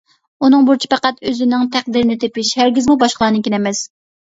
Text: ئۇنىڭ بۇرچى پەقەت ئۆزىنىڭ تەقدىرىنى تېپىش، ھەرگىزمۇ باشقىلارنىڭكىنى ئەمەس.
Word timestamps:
ئۇنىڭ 0.45 0.63
بۇرچى 0.69 0.89
پەقەت 0.93 1.21
ئۆزىنىڭ 1.31 1.67
تەقدىرىنى 1.77 2.17
تېپىش، 2.25 2.55
ھەرگىزمۇ 2.63 2.99
باشقىلارنىڭكىنى 3.07 3.63
ئەمەس. 3.63 3.87